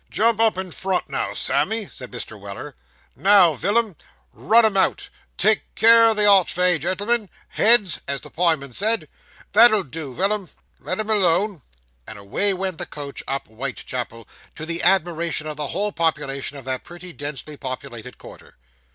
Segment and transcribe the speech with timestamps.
[0.09, 1.03] 'Jump up in front,
[1.37, 2.39] Sammy,' said Mr.
[2.39, 2.75] Weller.
[3.15, 3.95] 'Now Villam,
[4.33, 5.09] run 'em out.
[5.37, 7.29] Take care o' the archvay, gen'l'm'n.
[7.49, 9.03] "Heads," as the pieman says.
[9.51, 10.49] That'll do, Villam.
[10.79, 11.61] Let 'em alone.'
[12.07, 16.65] And away went the coach up Whitechapel, to the admiration of the whole population of
[16.65, 18.57] that pretty densely populated quarter.